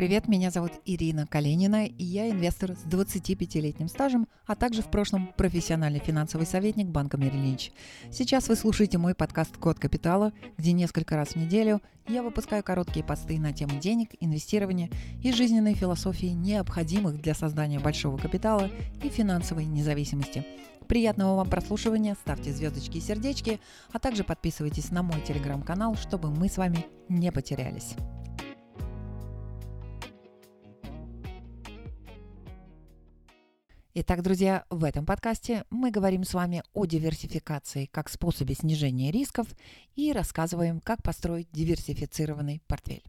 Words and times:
Привет, 0.00 0.28
меня 0.28 0.50
зовут 0.50 0.72
Ирина 0.86 1.26
Калинина, 1.26 1.84
и 1.84 2.02
я 2.02 2.30
инвестор 2.30 2.72
с 2.72 2.86
25-летним 2.86 3.86
стажем, 3.86 4.28
а 4.46 4.56
также 4.56 4.80
в 4.80 4.90
прошлом 4.90 5.30
профессиональный 5.36 5.98
финансовый 5.98 6.46
советник 6.46 6.86
банка 6.86 7.18
Мерrill 7.18 7.70
Сейчас 8.10 8.48
вы 8.48 8.56
слушаете 8.56 8.96
мой 8.96 9.14
подкаст 9.14 9.58
«Код 9.58 9.78
капитала», 9.78 10.32
где 10.56 10.72
несколько 10.72 11.16
раз 11.16 11.32
в 11.32 11.36
неделю 11.36 11.82
я 12.08 12.22
выпускаю 12.22 12.64
короткие 12.64 13.04
посты 13.04 13.38
на 13.38 13.52
тему 13.52 13.78
денег, 13.78 14.12
инвестирования 14.20 14.88
и 15.22 15.34
жизненной 15.34 15.74
философии, 15.74 16.28
необходимых 16.28 17.20
для 17.20 17.34
создания 17.34 17.78
большого 17.78 18.16
капитала 18.16 18.70
и 19.04 19.10
финансовой 19.10 19.66
независимости. 19.66 20.46
Приятного 20.88 21.36
вам 21.36 21.50
прослушивания, 21.50 22.14
ставьте 22.14 22.54
звездочки 22.54 22.96
и 22.96 23.02
сердечки, 23.02 23.60
а 23.92 23.98
также 23.98 24.24
подписывайтесь 24.24 24.92
на 24.92 25.02
мой 25.02 25.20
телеграм-канал, 25.20 25.94
чтобы 25.96 26.30
мы 26.30 26.48
с 26.48 26.56
вами 26.56 26.86
не 27.10 27.30
потерялись. 27.30 27.96
Итак, 33.92 34.22
друзья, 34.22 34.64
в 34.70 34.84
этом 34.84 35.04
подкасте 35.04 35.64
мы 35.68 35.90
говорим 35.90 36.22
с 36.22 36.32
вами 36.32 36.62
о 36.74 36.84
диверсификации 36.84 37.86
как 37.86 38.08
способе 38.08 38.54
снижения 38.54 39.10
рисков 39.10 39.48
и 39.96 40.12
рассказываем, 40.12 40.80
как 40.80 41.02
построить 41.02 41.48
диверсифицированный 41.50 42.62
портфель. 42.68 43.02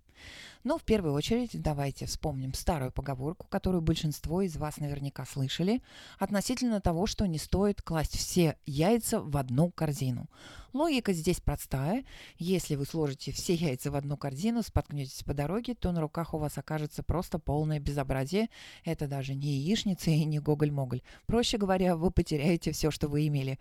Но 0.63 0.77
в 0.77 0.83
первую 0.83 1.13
очередь 1.13 1.51
давайте 1.53 2.05
вспомним 2.05 2.53
старую 2.53 2.91
поговорку, 2.91 3.47
которую 3.47 3.81
большинство 3.81 4.41
из 4.41 4.57
вас 4.57 4.77
наверняка 4.77 5.25
слышали, 5.25 5.81
относительно 6.19 6.81
того, 6.81 7.07
что 7.07 7.25
не 7.25 7.38
стоит 7.38 7.81
класть 7.81 8.17
все 8.17 8.57
яйца 8.66 9.21
в 9.21 9.35
одну 9.38 9.71
корзину. 9.71 10.29
Логика 10.73 11.11
здесь 11.11 11.41
простая. 11.41 12.05
Если 12.38 12.75
вы 12.75 12.85
сложите 12.85 13.33
все 13.33 13.53
яйца 13.53 13.91
в 13.91 13.95
одну 13.95 14.16
корзину, 14.16 14.63
споткнетесь 14.63 15.23
по 15.23 15.33
дороге, 15.33 15.75
то 15.75 15.91
на 15.91 15.99
руках 15.99 16.33
у 16.33 16.38
вас 16.38 16.57
окажется 16.57 17.03
просто 17.03 17.39
полное 17.39 17.80
безобразие. 17.80 18.49
Это 18.85 19.07
даже 19.07 19.35
не 19.35 19.47
яичница 19.47 20.11
и 20.11 20.23
не 20.23 20.39
гоголь-моголь. 20.39 21.02
Проще 21.25 21.58
говоря, 21.58 21.97
вы 21.97 22.09
потеряете 22.09 22.71
все, 22.71 22.89
что 22.89 23.09
вы 23.09 23.27
имели. 23.27 23.59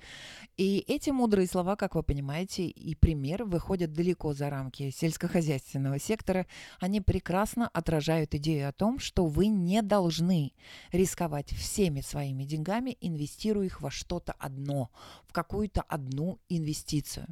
И 0.57 0.85
эти 0.87 1.11
мудрые 1.11 1.49
слова, 1.49 1.75
как 1.75 1.97
вы 1.97 2.05
понимаете, 2.05 2.67
и 2.67 2.95
пример 2.95 3.45
выходят 3.45 3.93
далеко 3.93 4.33
за 4.33 4.49
рамки 4.49 4.91
сельскохозяйственного 4.91 5.99
сектора. 5.99 6.47
Они 6.79 6.90
прекрасно 6.99 7.69
отражают 7.69 8.35
идею 8.35 8.69
о 8.69 8.73
том, 8.73 8.99
что 8.99 9.27
вы 9.27 9.47
не 9.47 9.81
должны 9.83 10.53
рисковать 10.91 11.51
всеми 11.53 12.01
своими 12.01 12.43
деньгами, 12.43 12.99
инвестируя 13.01 13.67
их 13.67 13.81
во 13.81 13.93
что-то 13.93 14.35
одно, 14.39 14.91
в 15.29 15.33
какую-то 15.33 15.83
одну 15.83 16.41
инвестицию 16.49 16.81
инвестицию. 16.81 17.27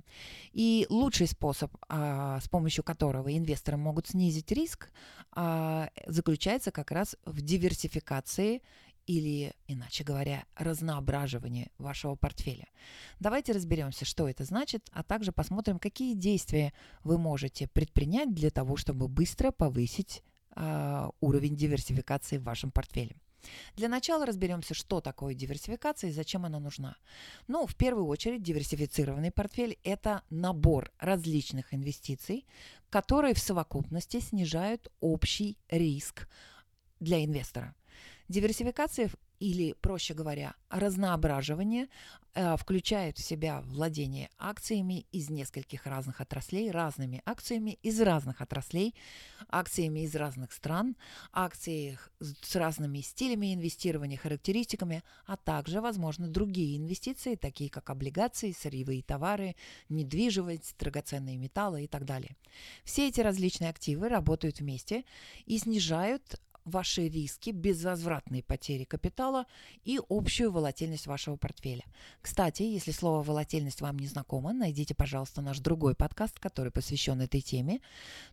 И 0.52 0.86
лучший 0.88 1.26
способ, 1.26 1.70
а, 1.88 2.40
с 2.40 2.48
помощью 2.48 2.84
которого 2.84 3.36
инвесторы 3.36 3.76
могут 3.76 4.08
снизить 4.08 4.50
риск, 4.52 4.90
а, 5.32 5.90
заключается 6.06 6.70
как 6.70 6.90
раз 6.90 7.16
в 7.24 7.40
диверсификации 7.40 8.62
или, 9.08 9.54
иначе 9.66 10.04
говоря, 10.04 10.44
разноображивании 10.54 11.72
вашего 11.78 12.14
портфеля. 12.14 12.68
Давайте 13.18 13.52
разберемся, 13.52 14.04
что 14.04 14.28
это 14.28 14.44
значит, 14.44 14.86
а 14.92 15.02
также 15.02 15.32
посмотрим, 15.32 15.78
какие 15.78 16.14
действия 16.14 16.74
вы 17.04 17.16
можете 17.16 17.68
предпринять 17.68 18.34
для 18.34 18.50
того, 18.50 18.76
чтобы 18.76 19.08
быстро 19.08 19.50
повысить 19.50 20.22
э, 20.54 21.08
уровень 21.20 21.56
диверсификации 21.56 22.36
в 22.36 22.42
вашем 22.42 22.70
портфеле. 22.70 23.16
Для 23.76 23.88
начала 23.88 24.26
разберемся, 24.26 24.74
что 24.74 25.00
такое 25.00 25.32
диверсификация 25.32 26.10
и 26.10 26.12
зачем 26.12 26.44
она 26.44 26.60
нужна. 26.60 26.96
Ну, 27.46 27.66
в 27.66 27.76
первую 27.76 28.06
очередь, 28.06 28.42
диверсифицированный 28.42 29.30
портфель– 29.30 29.78
это 29.84 30.22
набор 30.28 30.92
различных 30.98 31.72
инвестиций, 31.72 32.46
которые 32.90 33.32
в 33.32 33.38
совокупности 33.38 34.20
снижают 34.20 34.92
общий 35.00 35.56
риск 35.70 36.28
для 37.00 37.24
инвестора. 37.24 37.74
Диверсификация 38.28 39.10
или, 39.40 39.72
проще 39.80 40.14
говоря, 40.14 40.54
разноображивание 40.68 41.88
э, 42.34 42.56
включает 42.56 43.16
в 43.16 43.24
себя 43.24 43.62
владение 43.62 44.28
акциями 44.36 45.06
из 45.12 45.30
нескольких 45.30 45.86
разных 45.86 46.20
отраслей, 46.20 46.70
разными 46.70 47.22
акциями 47.24 47.78
из 47.82 48.00
разных 48.00 48.40
отраслей, 48.40 48.94
акциями 49.48 50.00
из 50.00 50.14
разных 50.14 50.52
стран, 50.52 50.96
акции 51.32 51.98
с 52.20 52.56
разными 52.56 53.00
стилями 53.00 53.54
инвестирования, 53.54 54.18
характеристиками, 54.18 55.02
а 55.24 55.36
также, 55.36 55.80
возможно, 55.80 56.28
другие 56.28 56.76
инвестиции, 56.76 57.36
такие 57.36 57.70
как 57.70 57.90
облигации, 57.90 58.52
сырьевые 58.52 59.02
товары, 59.02 59.54
недвижимость, 59.88 60.76
драгоценные 60.78 61.36
металлы 61.38 61.84
и 61.84 61.86
так 61.86 62.04
далее. 62.04 62.36
Все 62.84 63.08
эти 63.08 63.20
различные 63.20 63.70
активы 63.70 64.08
работают 64.08 64.58
вместе 64.58 65.04
и 65.46 65.58
снижают 65.58 66.40
ваши 66.64 67.08
риски, 67.08 67.50
безвозвратные 67.50 68.42
потери 68.42 68.84
капитала 68.84 69.46
и 69.84 70.00
общую 70.08 70.52
волатильность 70.52 71.06
вашего 71.06 71.36
портфеля. 71.36 71.84
Кстати, 72.20 72.62
если 72.62 72.92
слово 72.92 73.22
волатильность 73.22 73.80
вам 73.80 73.98
не 73.98 74.06
знакомо, 74.06 74.52
найдите, 74.52 74.94
пожалуйста, 74.94 75.40
наш 75.40 75.60
другой 75.60 75.94
подкаст, 75.94 76.38
который 76.38 76.72
посвящен 76.72 77.20
этой 77.20 77.40
теме. 77.40 77.80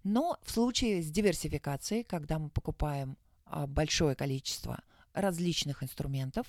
Но 0.03 0.37
в 0.43 0.51
случае 0.51 1.01
с 1.01 1.09
диверсификацией, 1.09 2.03
когда 2.03 2.39
мы 2.39 2.49
покупаем 2.49 3.17
а, 3.45 3.67
большое 3.67 4.15
количество 4.15 4.79
различных 5.13 5.83
инструментов. 5.83 6.47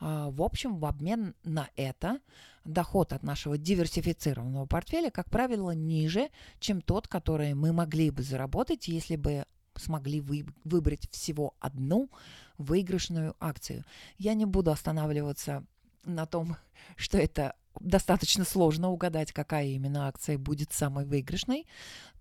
А, 0.00 0.30
в 0.30 0.42
общем, 0.42 0.78
в 0.78 0.84
обмен 0.86 1.34
на 1.44 1.68
это 1.76 2.20
доход 2.64 3.12
от 3.12 3.22
нашего 3.22 3.56
диверсифицированного 3.56 4.66
портфеля, 4.66 5.10
как 5.10 5.30
правило, 5.30 5.70
ниже, 5.70 6.28
чем 6.58 6.80
тот, 6.80 7.08
который 7.08 7.54
мы 7.54 7.72
могли 7.72 8.10
бы 8.10 8.22
заработать, 8.22 8.88
если 8.88 9.16
бы 9.16 9.44
смогли 9.76 10.20
вы, 10.20 10.46
выбрать 10.64 11.10
всего 11.10 11.54
одну 11.60 12.10
выигрышную 12.58 13.36
акцию. 13.40 13.84
Я 14.18 14.34
не 14.34 14.44
буду 14.44 14.70
останавливаться 14.70 15.64
на 16.04 16.26
том, 16.26 16.56
что 16.96 17.18
это 17.18 17.54
достаточно 17.78 18.44
сложно 18.44 18.90
угадать, 18.90 19.32
какая 19.32 19.66
именно 19.68 20.08
акция 20.08 20.38
будет 20.38 20.72
самой 20.72 21.04
выигрышной. 21.04 21.66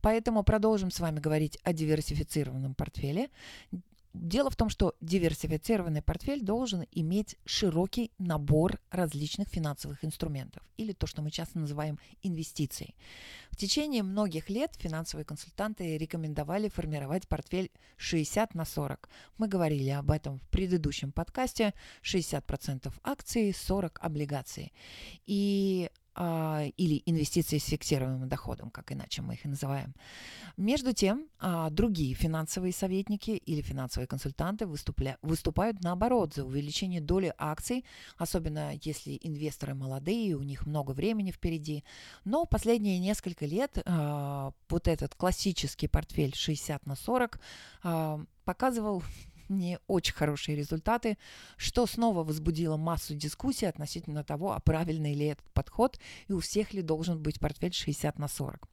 Поэтому 0.02 0.44
продолжим 0.44 0.92
с 0.92 1.00
вами 1.00 1.20
говорить 1.20 1.58
о 1.64 1.74
диверсифицированном 1.74 2.76
портфеле. 2.76 3.30
Дело 4.14 4.50
в 4.50 4.56
том, 4.56 4.70
что 4.70 4.96
диверсифицированный 5.02 6.02
портфель 6.02 6.42
должен 6.42 6.86
иметь 6.92 7.36
широкий 7.46 8.12
набор 8.18 8.80
различных 8.90 9.50
финансовых 9.50 10.04
инструментов, 10.04 10.64
или 10.78 10.94
то, 10.94 11.06
что 11.06 11.22
мы 11.22 11.30
часто 11.30 11.60
называем 11.60 12.00
инвестицией. 12.24 12.96
В 13.50 13.56
течение 13.56 14.04
многих 14.04 14.50
лет 14.50 14.72
финансовые 14.78 15.26
консультанты 15.26 15.98
рекомендовали 15.98 16.70
формировать 16.70 17.28
портфель 17.28 17.72
60 17.98 18.56
на 18.56 18.66
40. 18.66 19.10
Мы 19.38 19.48
говорили 19.48 19.90
об 19.90 20.12
этом 20.12 20.40
в 20.40 20.50
предыдущем 20.50 21.12
подкасте. 21.12 21.74
60% 22.04 22.94
акций, 23.04 23.54
40 23.54 24.00
облигаций. 24.02 24.72
И 25.26 25.90
или 26.20 27.02
инвестиции 27.06 27.60
с 27.60 27.66
фиксированным 27.66 28.28
доходом, 28.28 28.70
как 28.72 28.92
иначе 28.92 29.22
мы 29.22 29.36
их 29.36 29.46
и 29.46 29.48
называем. 29.48 29.94
Между 30.58 30.92
тем, 30.92 31.28
а, 31.40 31.70
другие 31.70 32.14
финансовые 32.14 32.74
советники 32.74 33.32
или 33.32 33.62
финансовые 33.62 34.08
консультанты 34.08 34.66
выступля, 34.66 35.18
выступают 35.22 35.82
наоборот 35.82 36.34
за 36.34 36.44
увеличение 36.44 37.00
доли 37.00 37.34
акций, 37.38 37.86
особенно 38.18 38.74
если 38.84 39.18
инвесторы 39.22 39.74
молодые, 39.74 40.36
у 40.36 40.44
них 40.44 40.66
много 40.66 40.92
времени 40.92 41.32
впереди. 41.32 41.86
Но 42.26 42.46
последние 42.46 43.00
несколько 43.00 43.46
лет 43.46 43.82
а, 43.86 44.52
вот 44.68 44.90
этот 44.90 45.16
классический 45.16 45.88
портфель 45.88 46.36
60 46.36 46.86
на 46.86 46.96
40 46.96 47.40
показывал 48.44 49.04
не 49.50 49.80
очень 49.88 50.14
хорошие 50.14 50.56
результаты, 50.56 51.18
что 51.58 51.86
снова 51.86 52.24
возбудило 52.24 52.78
массу 52.78 53.16
дискуссий 53.16 53.66
относительно 53.66 54.24
того, 54.24 54.54
а 54.54 54.60
правильный 54.60 55.14
ли 55.14 55.28
этот 55.28 55.50
подход 55.52 56.00
и 56.28 56.34
у 56.34 56.40
всех 56.40 56.74
ли 56.74 56.82
должен 56.82 57.22
быть 57.22 57.40
портфель 57.40 57.74
60 57.74 58.20
на 58.20 58.28
40. 58.28 58.68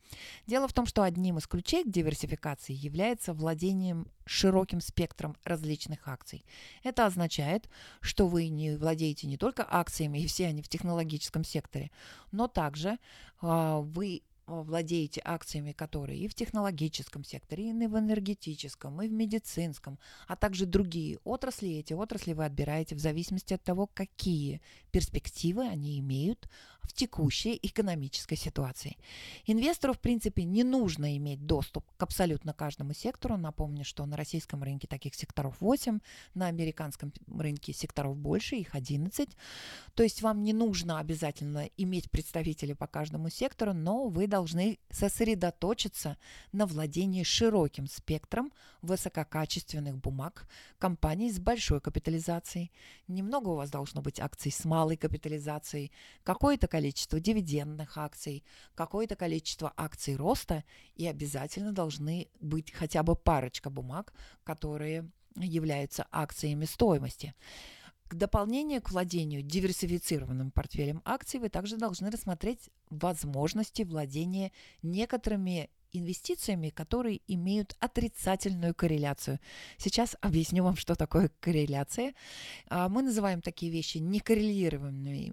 Дело 0.46 0.68
в 0.68 0.72
том, 0.72 0.86
что 0.86 1.02
одним 1.02 1.38
из 1.38 1.46
ключей 1.46 1.84
к 1.84 1.90
диверсификации 1.90 2.72
является 2.72 3.32
владением 3.32 4.06
широким 4.24 4.80
спектром 4.80 5.36
различных 5.44 6.08
акций. 6.08 6.44
Это 6.82 7.06
означает, 7.06 7.68
что 8.00 8.26
вы 8.26 8.48
не 8.48 8.76
владеете 8.76 9.26
не 9.26 9.36
только 9.36 9.66
акциями, 9.68 10.18
и 10.18 10.26
все 10.26 10.46
они 10.46 10.62
в 10.62 10.68
технологическом 10.68 11.44
секторе, 11.44 11.90
но 12.32 12.48
также 12.48 12.98
э, 13.42 13.80
вы 13.82 14.22
владеете 14.46 15.20
акциями, 15.24 15.72
которые 15.72 16.20
и 16.20 16.28
в 16.28 16.34
технологическом 16.34 17.24
секторе, 17.24 17.70
и 17.70 17.72
в 17.72 17.98
энергетическом, 17.98 19.02
и 19.02 19.08
в 19.08 19.12
медицинском, 19.12 19.98
а 20.28 20.36
также 20.36 20.66
другие 20.66 21.18
отрасли. 21.24 21.68
Эти 21.70 21.92
отрасли 21.92 22.32
вы 22.32 22.44
отбираете 22.44 22.94
в 22.94 23.00
зависимости 23.00 23.54
от 23.54 23.62
того, 23.62 23.86
какие 23.86 24.60
перспективы 24.92 25.66
они 25.66 25.98
имеют 25.98 26.48
в 26.86 26.92
текущей 26.92 27.58
экономической 27.62 28.36
ситуации. 28.36 28.96
Инвестору, 29.46 29.92
в 29.92 30.00
принципе, 30.00 30.44
не 30.44 30.64
нужно 30.64 31.16
иметь 31.16 31.46
доступ 31.46 31.84
к 31.96 32.02
абсолютно 32.02 32.52
каждому 32.52 32.94
сектору. 32.94 33.36
Напомню, 33.36 33.84
что 33.84 34.06
на 34.06 34.16
российском 34.16 34.62
рынке 34.62 34.86
таких 34.86 35.14
секторов 35.14 35.56
8, 35.60 35.98
на 36.34 36.46
американском 36.46 37.12
рынке 37.26 37.72
секторов 37.72 38.16
больше, 38.16 38.56
их 38.56 38.74
11. 38.74 39.28
То 39.94 40.02
есть 40.02 40.22
вам 40.22 40.42
не 40.42 40.52
нужно 40.52 40.98
обязательно 40.98 41.68
иметь 41.76 42.10
представителей 42.10 42.74
по 42.74 42.86
каждому 42.86 43.28
сектору, 43.28 43.72
но 43.72 44.08
вы 44.08 44.26
должны 44.26 44.78
сосредоточиться 44.90 46.16
на 46.52 46.66
владении 46.66 47.22
широким 47.22 47.86
спектром 47.86 48.52
высококачественных 48.82 49.96
бумаг 49.98 50.48
компаний 50.78 51.30
с 51.30 51.38
большой 51.38 51.80
капитализацией. 51.80 52.70
Немного 53.08 53.48
у 53.48 53.56
вас 53.56 53.70
должно 53.70 54.02
быть 54.02 54.20
акций 54.20 54.52
с 54.52 54.64
малой 54.64 54.96
капитализацией, 54.96 55.92
какое-то 56.22 56.68
количество 56.76 57.18
дивидендных 57.18 57.96
акций, 57.96 58.44
какое-то 58.74 59.16
количество 59.16 59.72
акций 59.78 60.14
роста 60.14 60.62
и 60.94 61.06
обязательно 61.06 61.72
должны 61.72 62.28
быть 62.38 62.70
хотя 62.70 63.02
бы 63.02 63.16
парочка 63.16 63.70
бумаг, 63.70 64.12
которые 64.44 65.10
являются 65.36 66.06
акциями 66.10 66.66
стоимости. 66.66 67.34
К 68.08 68.14
дополнению 68.14 68.82
к 68.82 68.90
владению 68.90 69.40
диверсифицированным 69.40 70.50
портфелем 70.50 71.00
акций 71.06 71.40
вы 71.40 71.48
также 71.48 71.78
должны 71.78 72.10
рассмотреть 72.10 72.68
возможности 72.90 73.82
владения 73.82 74.52
некоторыми 74.82 75.70
инвестициями, 75.92 76.68
которые 76.68 77.22
имеют 77.26 77.74
отрицательную 77.80 78.74
корреляцию. 78.74 79.40
Сейчас 79.78 80.14
объясню 80.20 80.62
вам, 80.62 80.76
что 80.76 80.94
такое 80.94 81.30
корреляция. 81.40 82.12
А, 82.68 82.90
мы 82.90 83.00
называем 83.00 83.40
такие 83.40 83.72
вещи 83.72 83.96
некоррелированными 83.96 85.32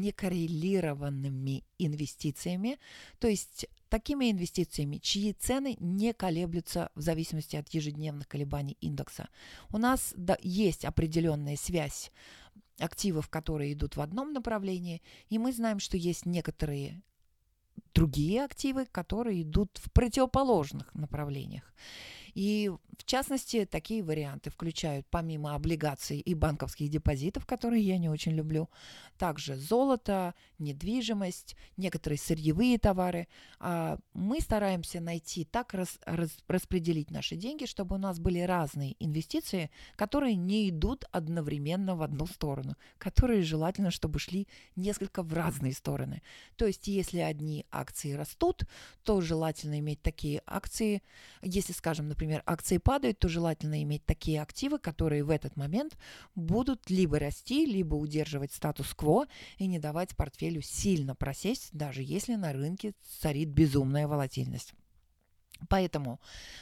некоррелированными 0.00 1.64
инвестициями, 1.78 2.78
то 3.18 3.28
есть 3.28 3.66
такими 3.88 4.30
инвестициями, 4.30 4.96
чьи 4.96 5.32
цены 5.32 5.76
не 5.78 6.12
колеблются 6.12 6.90
в 6.94 7.00
зависимости 7.02 7.56
от 7.56 7.68
ежедневных 7.68 8.26
колебаний 8.26 8.76
индекса. 8.80 9.28
У 9.70 9.78
нас 9.78 10.14
да, 10.16 10.38
есть 10.42 10.84
определенная 10.84 11.56
связь 11.56 12.10
активов, 12.78 13.28
которые 13.28 13.74
идут 13.74 13.96
в 13.96 14.00
одном 14.00 14.32
направлении, 14.32 15.02
и 15.28 15.38
мы 15.38 15.52
знаем, 15.52 15.78
что 15.78 15.96
есть 15.96 16.26
некоторые 16.26 17.02
другие 17.94 18.44
активы, 18.44 18.86
которые 18.86 19.42
идут 19.42 19.78
в 19.78 19.92
противоположных 19.92 20.94
направлениях. 20.94 21.74
И 22.34 22.70
в 22.98 23.04
частности, 23.04 23.64
такие 23.64 24.02
варианты 24.02 24.50
включают 24.50 25.06
помимо 25.10 25.54
облигаций 25.54 26.18
и 26.18 26.34
банковских 26.34 26.88
депозитов, 26.88 27.46
которые 27.46 27.82
я 27.82 27.98
не 27.98 28.08
очень 28.08 28.32
люблю, 28.32 28.70
также 29.18 29.56
золото, 29.56 30.34
недвижимость, 30.58 31.56
некоторые 31.76 32.18
сырьевые 32.18 32.78
товары. 32.78 33.28
А 33.58 33.98
мы 34.14 34.40
стараемся 34.40 35.00
найти 35.00 35.44
так 35.44 35.74
рас, 35.74 35.98
рас, 36.04 36.30
распределить 36.48 37.10
наши 37.10 37.36
деньги, 37.36 37.66
чтобы 37.66 37.96
у 37.96 37.98
нас 37.98 38.18
были 38.18 38.40
разные 38.40 38.94
инвестиции, 38.98 39.70
которые 39.96 40.36
не 40.36 40.70
идут 40.70 41.04
одновременно 41.10 41.96
в 41.96 42.02
одну 42.02 42.26
сторону, 42.26 42.76
которые 42.98 43.42
желательно, 43.42 43.90
чтобы 43.90 44.18
шли 44.18 44.48
несколько 44.76 45.22
в 45.22 45.32
разные 45.32 45.72
стороны. 45.72 46.22
То 46.56 46.66
есть, 46.66 46.88
если 46.88 47.18
одни 47.18 47.66
акции 47.70 48.12
растут, 48.12 48.64
то 49.02 49.20
желательно 49.20 49.78
иметь 49.80 50.02
такие 50.02 50.42
акции, 50.46 51.02
если, 51.42 51.72
скажем, 51.72 52.08
например, 52.08 52.21
например, 52.22 52.42
акции 52.46 52.78
падают, 52.78 53.18
то 53.18 53.28
желательно 53.28 53.82
иметь 53.82 54.04
такие 54.04 54.40
активы, 54.40 54.78
которые 54.78 55.24
в 55.24 55.30
этот 55.30 55.56
момент 55.56 55.98
будут 56.36 56.88
либо 56.88 57.18
расти, 57.18 57.66
либо 57.66 57.96
удерживать 57.96 58.52
статус-кво 58.52 59.26
и 59.58 59.66
не 59.66 59.80
давать 59.80 60.16
портфелю 60.16 60.62
сильно 60.62 61.16
просесть, 61.16 61.70
даже 61.72 62.02
если 62.02 62.36
на 62.36 62.52
рынке 62.52 62.94
царит 63.20 63.48
безумная 63.48 64.06
волатильность. 64.06 64.72
Поэтому 65.68 66.20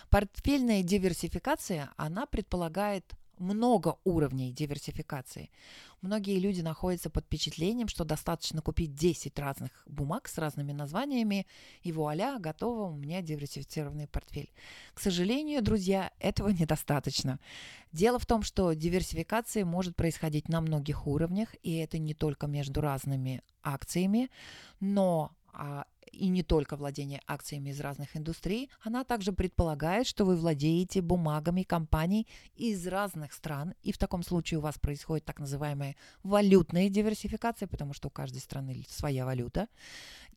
портфельная 0.08 0.82
диверсификация, 0.82 1.90
она 1.98 2.24
предполагает 2.24 3.04
много 3.40 3.96
уровней 4.04 4.52
диверсификации. 4.52 5.50
Многие 6.02 6.38
люди 6.38 6.60
находятся 6.60 7.10
под 7.10 7.24
впечатлением, 7.24 7.88
что 7.88 8.04
достаточно 8.04 8.62
купить 8.62 8.94
10 8.94 9.38
разных 9.38 9.70
бумаг 9.86 10.28
с 10.28 10.38
разными 10.38 10.72
названиями, 10.72 11.46
и 11.82 11.92
вуаля, 11.92 12.38
готово 12.38 12.90
у 12.90 12.96
меня 12.96 13.22
диверсифицированный 13.22 14.06
портфель. 14.06 14.52
К 14.94 15.00
сожалению, 15.00 15.62
друзья, 15.62 16.12
этого 16.18 16.48
недостаточно. 16.60 17.40
Дело 17.92 18.18
в 18.18 18.26
том, 18.26 18.42
что 18.42 18.72
диверсификация 18.72 19.64
может 19.64 19.96
происходить 19.96 20.48
на 20.48 20.60
многих 20.60 21.06
уровнях, 21.06 21.54
и 21.62 21.76
это 21.76 21.98
не 21.98 22.14
только 22.14 22.46
между 22.46 22.80
разными 22.80 23.42
акциями, 23.62 24.30
но 24.78 25.32
а, 25.52 25.86
и 26.12 26.28
не 26.28 26.42
только 26.42 26.76
владение 26.76 27.20
акциями 27.26 27.70
из 27.70 27.80
разных 27.80 28.16
индустрий, 28.16 28.70
она 28.82 29.04
также 29.04 29.32
предполагает, 29.32 30.06
что 30.06 30.24
вы 30.24 30.36
владеете 30.36 31.00
бумагами 31.02 31.62
компаний 31.62 32.26
из 32.56 32.86
разных 32.86 33.32
стран, 33.32 33.74
и 33.82 33.92
в 33.92 33.98
таком 33.98 34.22
случае 34.22 34.58
у 34.58 34.62
вас 34.62 34.78
происходит 34.78 35.24
так 35.24 35.40
называемая 35.40 35.96
валютная 36.22 36.88
диверсификация, 36.88 37.68
потому 37.68 37.94
что 37.94 38.08
у 38.08 38.10
каждой 38.10 38.40
страны 38.40 38.84
своя 38.88 39.24
валюта. 39.24 39.68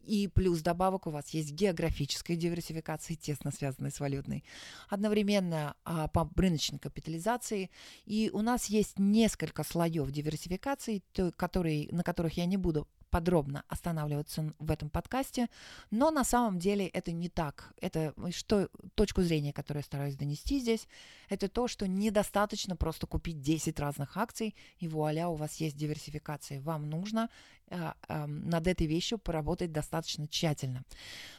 И 0.04 0.28
плюс 0.28 0.62
добавок 0.62 1.08
у 1.08 1.12
вас 1.12 1.30
есть 1.30 1.52
географическая 1.54 2.36
диверсификация, 2.36 3.16
тесно 3.16 3.52
связанная 3.52 3.92
с 3.92 4.00
валютной. 4.00 4.44
Одновременно 4.90 5.76
а, 5.86 6.10
по 6.10 6.30
рыночной 6.36 6.80
капитализации. 6.80 7.70
И 8.06 8.30
у 8.34 8.42
нас 8.42 8.66
есть 8.66 9.00
несколько 9.00 9.64
слоев 9.64 10.12
диверсификации, 10.12 11.04
то, 11.14 11.32
которые, 11.32 11.88
на 11.92 12.04
которых 12.04 12.34
я 12.34 12.46
не 12.46 12.58
буду 12.58 12.88
подробно 13.14 13.64
останавливаться 13.68 14.52
в 14.58 14.72
этом 14.72 14.90
подкасте, 14.90 15.48
но 15.92 16.10
на 16.10 16.24
самом 16.24 16.58
деле 16.58 16.88
это 16.88 17.12
не 17.12 17.30
так. 17.30 17.72
Это 17.80 18.16
что, 18.32 18.70
точку 18.96 19.22
зрения, 19.22 19.54
которую 19.54 19.82
я 19.82 19.86
стараюсь 19.86 20.16
донести 20.16 20.60
здесь, 20.60 20.88
это 21.30 21.48
то, 21.48 21.68
что 21.68 21.88
недостаточно 21.88 22.76
просто 22.76 23.06
купить 23.06 23.40
10 23.40 23.80
разных 23.80 24.18
акций, 24.18 24.56
и 24.80 24.88
вуаля, 24.88 25.28
у 25.28 25.36
вас 25.36 25.62
есть 25.62 25.78
диверсификация. 25.78 26.60
Вам 26.62 26.90
нужно 26.90 27.20
э, 27.22 27.28
э, 27.28 27.63
над 27.70 28.68
этой 28.68 28.88
вещью 28.88 29.18
поработать 29.18 29.72
достаточно 29.72 30.28
тщательно. 30.28 30.84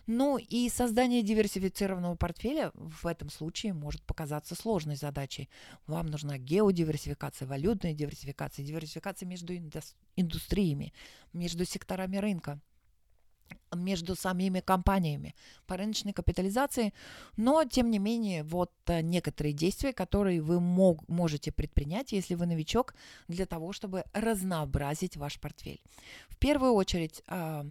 Ну 0.07 0.39
и 0.39 0.69
создание 0.69 1.23
диверсифицированного 1.23 2.17
портфеля 2.17 2.73
в 2.75 3.07
этом 3.07 3.31
случае 3.31 3.73
может 3.73 4.03
показаться 4.03 4.55
сложной 4.55 4.97
задачей. 4.97 5.49
Вам 5.87 6.07
нужна 6.07 6.39
геодиверсификация, 6.39 7.47
валютная 7.47 7.95
диверсификация, 7.95 8.65
диверсификация 8.65 9.27
между 9.27 9.55
индустриями, 10.17 10.93
между 11.33 11.65
секторами 11.65 12.17
рынка 12.17 12.61
между 13.75 14.15
самими 14.15 14.61
компаниями 14.61 15.35
по 15.67 15.77
рыночной 15.77 16.13
капитализации, 16.13 16.93
но 17.37 17.65
тем 17.65 17.91
не 17.91 17.99
менее 17.99 18.43
вот 18.43 18.73
э, 18.87 19.01
некоторые 19.01 19.53
действия, 19.53 19.93
которые 19.93 20.41
вы 20.41 20.61
мог, 20.61 21.07
можете 21.09 21.53
предпринять, 21.53 22.13
если 22.13 22.35
вы 22.35 22.47
новичок, 22.47 22.95
для 23.29 23.47
того, 23.47 23.73
чтобы 23.73 24.05
разнообразить 24.13 25.17
ваш 25.17 25.39
портфель. 25.41 25.81
В 26.29 26.37
первую 26.37 26.73
очередь 26.73 27.23
а, 27.27 27.67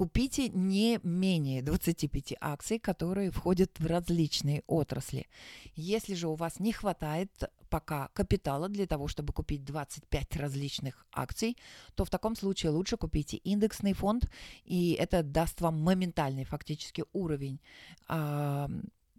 Купите 0.00 0.48
не 0.48 0.98
менее 1.02 1.60
25 1.60 2.32
акций, 2.40 2.78
которые 2.78 3.30
входят 3.30 3.78
в 3.78 3.84
различные 3.84 4.62
отрасли. 4.66 5.26
Если 5.74 6.14
же 6.14 6.28
у 6.28 6.36
вас 6.36 6.58
не 6.58 6.72
хватает 6.72 7.30
пока 7.70 8.08
капитала 8.08 8.68
для 8.68 8.86
того, 8.86 9.08
чтобы 9.08 9.32
купить 9.32 9.64
25 9.64 10.36
различных 10.36 11.06
акций, 11.12 11.56
то 11.94 12.04
в 12.04 12.10
таком 12.10 12.36
случае 12.36 12.72
лучше 12.72 12.96
купите 12.96 13.36
индексный 13.38 13.94
фонд, 13.94 14.30
и 14.64 14.92
это 14.92 15.22
даст 15.22 15.60
вам 15.60 15.80
моментальный 15.80 16.44
фактически 16.44 17.04
уровень 17.12 17.60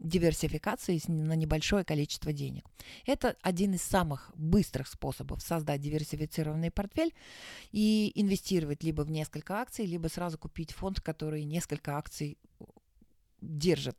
диверсификации 0.01 1.00
на 1.08 1.36
небольшое 1.36 1.86
количество 1.86 2.34
денег. 2.34 2.65
Это 3.05 3.36
один 3.41 3.74
из 3.75 3.84
самых 3.84 4.31
быстрых 4.36 4.88
способов 4.88 5.41
создать 5.41 5.81
диверсифицированный 5.81 6.72
портфель 6.72 7.13
и 7.72 8.12
инвестировать 8.15 8.84
либо 8.84 9.03
в 9.03 9.12
несколько 9.12 9.62
акций, 9.62 9.86
либо 9.86 10.08
сразу 10.08 10.38
купить 10.38 10.72
фонд, 10.72 11.01
который 11.01 11.43
несколько 11.43 11.98
акций 11.98 12.38
держит. 13.41 13.98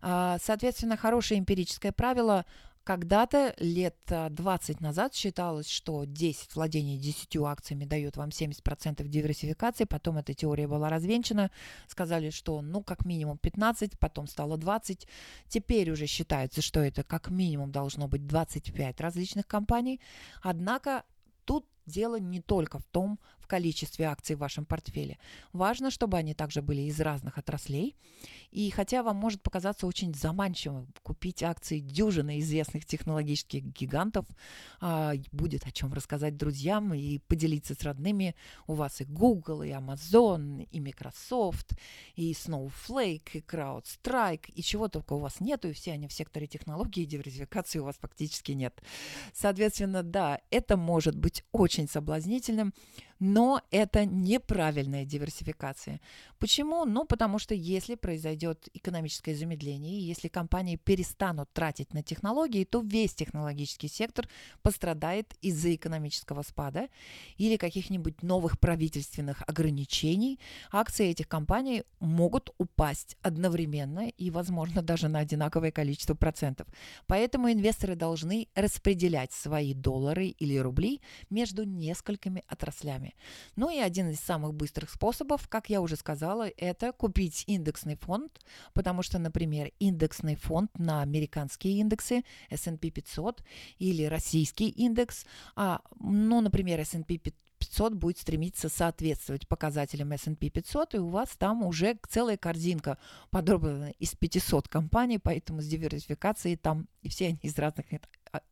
А, 0.00 0.38
соответственно, 0.42 0.96
хорошее 0.96 1.40
эмпирическое 1.40 1.92
правило 1.92 2.44
когда-то, 2.84 3.54
лет 3.58 3.96
20 4.08 4.76
а, 4.80 4.82
назад, 4.82 5.14
считалось, 5.14 5.68
что 5.68 6.04
10 6.04 6.54
владений 6.54 6.98
10 6.98 7.36
акциями 7.36 7.84
дает 7.84 8.16
вам 8.16 8.30
70% 8.30 9.06
диверсификации. 9.06 9.84
Потом 9.84 10.18
эта 10.18 10.34
теория 10.34 10.66
была 10.66 10.88
развенчана. 10.88 11.50
Сказали, 11.86 12.30
что 12.30 12.62
ну 12.62 12.82
как 12.82 13.04
минимум 13.04 13.38
15, 13.38 13.98
потом 13.98 14.26
стало 14.26 14.56
20. 14.56 15.06
Теперь 15.48 15.90
уже 15.90 16.06
считается, 16.06 16.62
что 16.62 16.80
это 16.80 17.02
как 17.02 17.30
минимум 17.30 17.70
должно 17.70 18.08
быть 18.08 18.26
25 18.26 19.00
различных 19.00 19.46
компаний. 19.46 20.00
Однако 20.42 21.04
тут 21.44 21.66
дело 21.90 22.18
не 22.18 22.40
только 22.40 22.78
в 22.78 22.84
том, 22.84 23.18
в 23.38 23.46
количестве 23.46 24.06
акций 24.06 24.36
в 24.36 24.38
вашем 24.38 24.64
портфеле. 24.64 25.18
Важно, 25.52 25.90
чтобы 25.90 26.16
они 26.16 26.34
также 26.34 26.62
были 26.62 26.82
из 26.82 27.00
разных 27.00 27.36
отраслей. 27.36 27.96
И 28.50 28.70
хотя 28.70 29.02
вам 29.02 29.16
может 29.16 29.42
показаться 29.42 29.86
очень 29.86 30.12
заманчивым 30.14 30.92
купить 31.02 31.42
акции 31.42 31.78
дюжины 31.78 32.40
известных 32.40 32.84
технологических 32.84 33.64
гигантов, 33.64 34.26
а, 34.80 35.14
будет 35.32 35.66
о 35.66 35.70
чем 35.70 35.92
рассказать 35.92 36.36
друзьям 36.36 36.92
и 36.94 37.18
поделиться 37.18 37.74
с 37.74 37.82
родными. 37.82 38.34
У 38.66 38.74
вас 38.74 39.00
и 39.00 39.04
Google, 39.04 39.62
и 39.62 39.70
Amazon, 39.70 40.68
и 40.70 40.80
Microsoft, 40.80 41.74
и 42.16 42.32
Snowflake, 42.32 43.30
и 43.34 43.40
CrowdStrike, 43.40 44.52
и 44.52 44.62
чего 44.62 44.88
только 44.88 45.14
у 45.14 45.18
вас 45.18 45.40
нету, 45.40 45.68
и 45.68 45.72
все 45.72 45.92
они 45.92 46.08
в 46.08 46.12
секторе 46.12 46.46
технологий 46.46 47.02
и 47.02 47.06
диверсификации 47.06 47.78
у 47.78 47.84
вас 47.84 47.96
фактически 48.00 48.52
нет. 48.52 48.82
Соответственно, 49.32 50.02
да, 50.02 50.40
это 50.50 50.76
может 50.76 51.16
быть 51.16 51.44
очень 51.52 51.79
соблазнительным, 51.88 52.72
но 53.20 53.60
это 53.70 54.06
неправильная 54.06 55.04
диверсификация. 55.04 56.00
Почему? 56.38 56.86
Ну, 56.86 57.04
потому 57.04 57.38
что 57.38 57.54
если 57.54 57.94
произойдет 57.94 58.68
экономическое 58.72 59.34
замедление, 59.34 60.00
если 60.00 60.28
компании 60.28 60.76
перестанут 60.76 61.52
тратить 61.52 61.92
на 61.92 62.02
технологии, 62.02 62.64
то 62.64 62.80
весь 62.80 63.14
технологический 63.14 63.88
сектор 63.88 64.26
пострадает 64.62 65.34
из-за 65.42 65.74
экономического 65.74 66.42
спада 66.42 66.88
или 67.36 67.56
каких-нибудь 67.56 68.22
новых 68.22 68.58
правительственных 68.58 69.42
ограничений. 69.46 70.40
Акции 70.72 71.10
этих 71.10 71.28
компаний 71.28 71.84
могут 72.00 72.54
упасть 72.56 73.18
одновременно 73.20 74.08
и, 74.08 74.30
возможно, 74.30 74.80
даже 74.80 75.08
на 75.08 75.18
одинаковое 75.18 75.72
количество 75.72 76.14
процентов. 76.14 76.66
Поэтому 77.06 77.52
инвесторы 77.52 77.96
должны 77.96 78.48
распределять 78.54 79.32
свои 79.32 79.74
доллары 79.74 80.28
или 80.28 80.56
рубли 80.56 81.02
между 81.28 81.64
несколькими 81.64 82.42
отраслями. 82.48 83.09
Ну 83.56 83.70
и 83.70 83.78
один 83.78 84.10
из 84.10 84.20
самых 84.20 84.54
быстрых 84.54 84.90
способов, 84.90 85.48
как 85.48 85.70
я 85.70 85.80
уже 85.80 85.96
сказала, 85.96 86.48
это 86.56 86.92
купить 86.92 87.44
индексный 87.46 87.96
фонд, 87.96 88.40
потому 88.74 89.02
что, 89.02 89.18
например, 89.18 89.72
индексный 89.78 90.36
фонд 90.36 90.70
на 90.78 91.02
американские 91.02 91.78
индексы 91.80 92.22
S&P 92.50 92.90
500 92.90 93.42
или 93.78 94.04
российский 94.04 94.68
индекс, 94.68 95.26
а, 95.56 95.80
ну, 95.98 96.40
например, 96.40 96.80
S&P 96.80 97.18
500 97.18 97.49
будет 97.94 98.18
стремиться 98.18 98.68
соответствовать 98.68 99.48
показателям 99.48 100.12
S&P 100.12 100.50
500, 100.50 100.94
и 100.94 100.98
у 100.98 101.08
вас 101.08 101.30
там 101.36 101.62
уже 101.62 101.98
целая 102.08 102.36
корзинка 102.36 102.98
подробна 103.30 103.90
из 103.98 104.14
500 104.14 104.68
компаний, 104.68 105.18
поэтому 105.18 105.60
с 105.60 105.66
диверсификацией 105.66 106.56
там 106.56 106.88
и 107.02 107.08
все 107.08 107.28
они 107.28 107.38
из 107.42 107.58
разных 107.58 107.86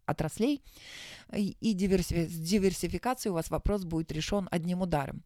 отраслей, 0.07 0.63
и, 1.33 1.57
и 1.61 1.75
диверси, 1.75 2.27
с 2.27 2.35
диверсификацией 2.35 3.31
у 3.31 3.35
вас 3.35 3.51
вопрос 3.51 3.85
будет 3.85 4.11
решен 4.11 4.49
одним 4.51 4.83
ударом. 4.83 5.23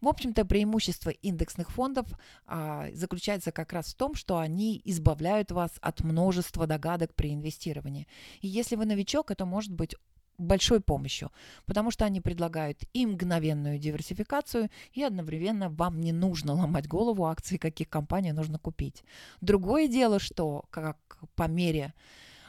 В 0.00 0.08
общем-то, 0.08 0.44
преимущество 0.44 1.10
индексных 1.10 1.70
фондов 1.70 2.06
а, 2.46 2.88
заключается 2.92 3.52
как 3.52 3.72
раз 3.72 3.86
в 3.86 3.96
том, 3.96 4.14
что 4.14 4.38
они 4.38 4.80
избавляют 4.84 5.50
вас 5.50 5.72
от 5.80 6.02
множества 6.02 6.66
догадок 6.66 7.14
при 7.14 7.32
инвестировании. 7.34 8.06
И 8.40 8.48
если 8.48 8.76
вы 8.76 8.84
новичок, 8.84 9.30
это 9.30 9.44
может 9.44 9.72
быть 9.72 9.96
большой 10.38 10.80
помощью, 10.80 11.30
потому 11.66 11.90
что 11.90 12.04
они 12.04 12.20
предлагают 12.20 12.78
и 12.92 13.06
мгновенную 13.06 13.78
диверсификацию, 13.78 14.70
и 14.92 15.02
одновременно 15.02 15.68
вам 15.68 16.00
не 16.00 16.12
нужно 16.12 16.52
ломать 16.52 16.88
голову 16.88 17.26
акции, 17.26 17.56
каких 17.56 17.88
компаний 17.88 18.32
нужно 18.32 18.58
купить. 18.58 19.04
Другое 19.40 19.88
дело, 19.88 20.18
что 20.18 20.64
как 20.70 20.96
по 21.34 21.48
мере 21.48 21.94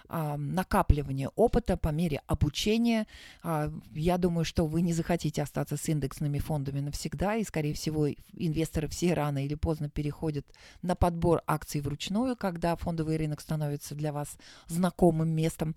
накапливания 0.10 1.30
опыта, 1.36 1.78
по 1.78 1.90
мере 1.90 2.22
обучения. 2.28 3.08
А, 3.44 3.72
я 3.94 4.18
думаю, 4.18 4.46
что 4.46 4.66
вы 4.66 4.82
не 4.82 4.94
захотите 4.94 5.42
остаться 5.42 5.78
с 5.78 5.90
индексными 5.90 6.40
фондами 6.40 6.80
навсегда, 6.80 7.36
и, 7.36 7.44
скорее 7.44 7.74
всего, 7.74 8.08
инвесторы 8.34 8.88
все 8.88 9.14
рано 9.14 9.44
или 9.44 9.56
поздно 9.56 9.90
переходят 9.90 10.46
на 10.82 10.96
подбор 10.96 11.42
акций 11.48 11.82
вручную, 11.82 12.36
когда 12.36 12.76
фондовый 12.76 13.18
рынок 13.18 13.42
становится 13.42 13.96
для 13.96 14.12
вас 14.14 14.38
знакомым 14.68 15.30
местом. 15.30 15.76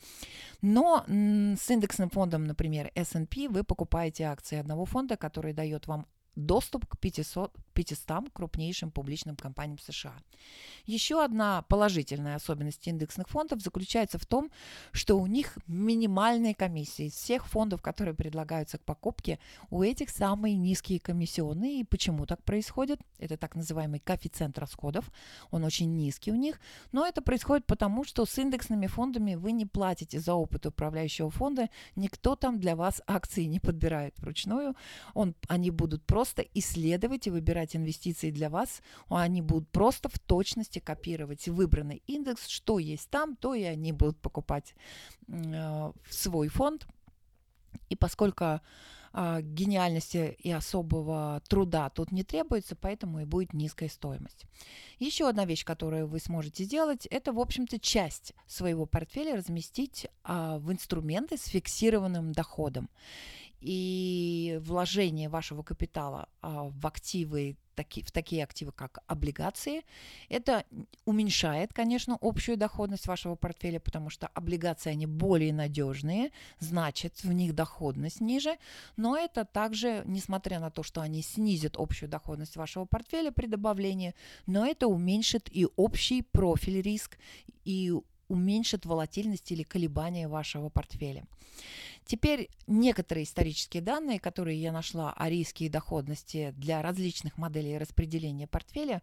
Но 0.62 1.04
с 1.08 1.70
индексным 1.70 2.10
фондом, 2.10 2.44
например, 2.44 2.90
S&P, 2.94 3.48
вы 3.48 3.64
покупаете 3.64 4.24
акции 4.24 4.58
одного 4.58 4.84
фонда, 4.84 5.16
который 5.16 5.52
дает 5.52 5.86
вам 5.86 6.06
доступ 6.36 6.86
к 6.86 6.98
500, 6.98 7.52
500 7.74 8.30
крупнейшим 8.32 8.90
публичным 8.90 9.36
компаниям 9.36 9.78
США. 9.78 10.14
Еще 10.86 11.22
одна 11.22 11.62
положительная 11.62 12.36
особенность 12.36 12.86
индексных 12.86 13.28
фондов 13.28 13.60
заключается 13.60 14.18
в 14.18 14.26
том, 14.26 14.50
что 14.92 15.18
у 15.18 15.26
них 15.26 15.58
минимальные 15.66 16.54
комиссии. 16.54 17.06
Из 17.06 17.14
всех 17.14 17.46
фондов, 17.46 17.82
которые 17.82 18.14
предлагаются 18.14 18.78
к 18.78 18.84
покупке, 18.84 19.38
у 19.70 19.82
этих 19.82 20.10
самые 20.10 20.56
низкие 20.56 21.00
комиссионные. 21.00 21.80
И 21.80 21.84
почему 21.84 22.26
так 22.26 22.42
происходит? 22.42 23.00
Это 23.18 23.36
так 23.36 23.54
называемый 23.54 24.00
коэффициент 24.00 24.58
расходов. 24.58 25.10
Он 25.50 25.64
очень 25.64 25.94
низкий 25.94 26.32
у 26.32 26.36
них. 26.36 26.60
Но 26.92 27.06
это 27.06 27.22
происходит 27.22 27.66
потому, 27.66 28.04
что 28.04 28.24
с 28.24 28.38
индексными 28.38 28.86
фондами 28.86 29.34
вы 29.34 29.52
не 29.52 29.66
платите 29.66 30.20
за 30.20 30.34
опыт 30.34 30.66
управляющего 30.66 31.30
фонда. 31.30 31.68
Никто 31.96 32.36
там 32.36 32.58
для 32.58 32.76
вас 32.76 33.02
акции 33.06 33.44
не 33.44 33.60
подбирает 33.60 34.18
вручную. 34.18 34.74
Он, 35.14 35.34
они 35.48 35.70
будут 35.70 36.04
просто 36.06 36.19
исследовать 36.54 37.26
и 37.26 37.30
выбирать 37.30 37.76
инвестиции 37.76 38.30
для 38.30 38.50
вас, 38.50 38.82
они 39.08 39.42
будут 39.42 39.68
просто 39.68 40.08
в 40.08 40.18
точности 40.18 40.78
копировать 40.78 41.48
выбранный 41.48 42.02
индекс, 42.06 42.46
что 42.48 42.78
есть 42.78 43.08
там, 43.10 43.36
то 43.36 43.54
и 43.54 43.62
они 43.62 43.92
будут 43.92 44.18
покупать 44.18 44.74
э, 45.28 45.32
в 45.32 46.14
свой 46.14 46.48
фонд. 46.48 46.86
И 47.88 47.96
поскольку 47.96 48.60
э, 49.12 49.40
гениальности 49.42 50.36
и 50.38 50.50
особого 50.50 51.42
труда 51.48 51.90
тут 51.90 52.12
не 52.12 52.24
требуется, 52.24 52.76
поэтому 52.76 53.20
и 53.20 53.24
будет 53.24 53.52
низкая 53.52 53.88
стоимость. 53.88 54.44
Еще 54.98 55.28
одна 55.28 55.44
вещь, 55.44 55.64
которую 55.64 56.06
вы 56.06 56.20
сможете 56.20 56.64
сделать, 56.64 57.06
это, 57.06 57.32
в 57.32 57.40
общем-то, 57.40 57.78
часть 57.78 58.34
своего 58.46 58.86
портфеля 58.86 59.36
разместить 59.36 60.06
э, 60.24 60.58
в 60.58 60.72
инструменты 60.72 61.36
с 61.36 61.46
фиксированным 61.46 62.32
доходом 62.32 62.88
и 63.60 64.58
вложение 64.62 65.28
вашего 65.28 65.62
капитала 65.62 66.28
а, 66.42 66.70
в 66.70 66.86
активы, 66.86 67.56
в 67.76 68.12
такие 68.12 68.44
активы, 68.44 68.72
как 68.72 68.98
облигации, 69.06 69.84
это 70.28 70.64
уменьшает, 71.06 71.72
конечно, 71.72 72.18
общую 72.20 72.58
доходность 72.58 73.06
вашего 73.06 73.36
портфеля, 73.36 73.80
потому 73.80 74.10
что 74.10 74.26
облигации, 74.28 74.90
они 74.90 75.06
более 75.06 75.52
надежные, 75.52 76.30
значит, 76.58 77.22
в 77.22 77.32
них 77.32 77.54
доходность 77.54 78.20
ниже, 78.20 78.56
но 78.96 79.16
это 79.16 79.44
также, 79.44 80.02
несмотря 80.04 80.60
на 80.60 80.70
то, 80.70 80.82
что 80.82 81.00
они 81.00 81.22
снизят 81.22 81.76
общую 81.78 82.08
доходность 82.08 82.56
вашего 82.56 82.84
портфеля 82.84 83.30
при 83.30 83.46
добавлении, 83.46 84.14
но 84.46 84.66
это 84.66 84.86
уменьшит 84.86 85.48
и 85.50 85.66
общий 85.76 86.22
профиль 86.22 86.82
риск, 86.82 87.18
и 87.64 87.92
уменьшит 88.28 88.86
волатильность 88.86 89.50
или 89.52 89.62
колебания 89.62 90.28
вашего 90.28 90.68
портфеля. 90.68 91.24
Теперь 92.06 92.48
некоторые 92.66 93.24
исторические 93.24 93.82
данные, 93.82 94.18
которые 94.18 94.60
я 94.60 94.72
нашла 94.72 95.12
о 95.12 95.28
риске 95.28 95.66
и 95.66 95.68
доходности 95.68 96.52
для 96.56 96.82
различных 96.82 97.38
моделей 97.38 97.78
распределения 97.78 98.46
портфеля, 98.46 99.02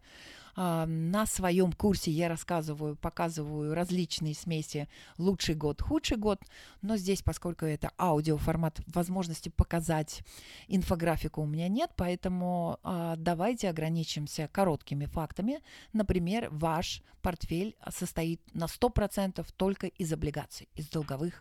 на 0.58 1.24
своем 1.26 1.72
курсе 1.72 2.10
я 2.10 2.28
рассказываю, 2.28 2.96
показываю 2.96 3.74
различные 3.74 4.34
смеси 4.34 4.88
лучший 5.16 5.54
год, 5.54 5.80
худший 5.80 6.16
год, 6.16 6.40
но 6.82 6.96
здесь, 6.96 7.22
поскольку 7.22 7.64
это 7.64 7.92
аудиоформат, 7.96 8.80
возможности 8.88 9.50
показать 9.50 10.22
инфографику 10.66 11.42
у 11.42 11.46
меня 11.46 11.68
нет, 11.68 11.92
поэтому 11.94 12.80
а, 12.82 13.14
давайте 13.14 13.68
ограничимся 13.68 14.48
короткими 14.48 15.04
фактами. 15.04 15.60
Например, 15.92 16.48
ваш 16.50 17.04
портфель 17.22 17.76
состоит 17.90 18.40
на 18.52 18.64
100% 18.64 19.46
только 19.56 19.86
из 19.86 20.12
облигаций, 20.12 20.68
из 20.74 20.88
долговых, 20.88 21.40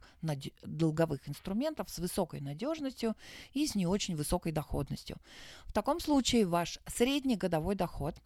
долговых 0.62 1.28
инструментов 1.28 1.90
с 1.90 1.98
высокой 1.98 2.40
надежностью 2.40 3.16
и 3.54 3.66
с 3.66 3.74
не 3.74 3.88
очень 3.88 4.16
высокой 4.16 4.52
доходностью. 4.52 5.18
В 5.66 5.74
таком 5.74 6.00
случае 6.00 6.46
ваш 6.46 6.78
средний 6.86 7.36
годовой 7.36 7.74
доход– 7.74 8.16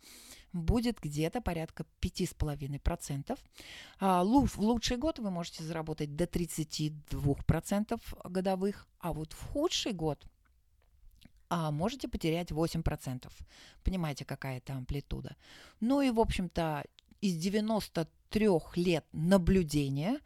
будет 0.54 1.00
где-то 1.00 1.42
порядка 1.42 1.86
5,5%. 2.02 3.40
А, 4.00 4.24
в 4.24 4.60
лучший 4.60 4.98
год 4.98 5.20
вы 5.20 5.32
можете 5.32 5.64
заработать 5.64 6.16
до 6.16 6.26
32% 6.26 8.00
годовых, 8.30 8.88
а 9.00 9.14
вот 9.14 9.34
в 9.34 9.44
худший 9.52 9.94
год 9.94 10.26
а 11.54 11.70
можете 11.70 12.08
потерять 12.08 12.52
8%. 12.52 13.30
Понимаете, 13.84 14.24
какая 14.24 14.60
это 14.60 14.74
амплитуда. 14.74 15.36
Ну 15.82 16.02
и, 16.02 16.10
в 16.10 16.22
общем-то, 16.22 16.86
из 17.20 17.36
93 17.36 18.08
лет 18.78 19.06
наблюдения 19.12 20.20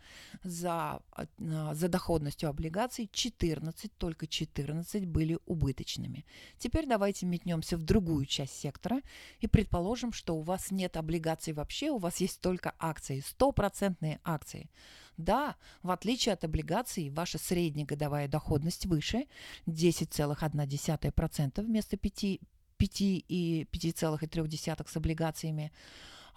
за, 0.44 1.02
а, 1.12 1.26
за 1.74 1.88
доходностью 1.88 2.50
облигаций 2.50 3.10
14, 3.12 3.92
только 3.98 4.28
14 4.28 5.06
были 5.06 5.40
убыточными. 5.46 6.26
Теперь 6.58 6.88
давайте 6.88 7.26
метнемся 7.26 7.78
в 7.78 7.84
другую 7.84 8.26
часть 8.26 8.60
сектора 8.60 9.02
и 9.40 9.48
предположим, 9.48 10.14
что 10.14 10.36
у 10.36 10.42
вас 10.42 10.72
нет 10.72 10.98
облигаций 10.98 11.54
вообще, 11.54 11.90
у 11.90 11.98
вас 11.98 12.18
есть 12.18 12.42
только 12.42 12.74
акции, 12.80 13.22
стопроцентные 13.22 14.20
акции. 14.24 14.70
Да, 15.18 15.56
в 15.82 15.92
отличие 15.92 16.34
от 16.34 16.44
облигаций, 16.44 17.10
ваша 17.10 17.38
среднегодовая 17.38 18.28
доходность 18.28 18.86
выше 18.86 19.28
10,1% 19.66 21.62
вместо 21.62 21.98
5, 21.98 22.40
5 22.78 23.02
и 23.02 23.68
5,3 23.72 24.90
с 24.90 24.98
облигациями. 24.98 25.72